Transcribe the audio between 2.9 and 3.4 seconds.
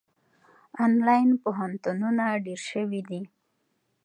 دي.